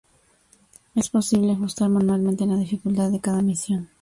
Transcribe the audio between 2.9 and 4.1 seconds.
de cada misión.